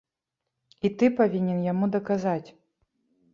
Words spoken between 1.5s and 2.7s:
яму даказаць!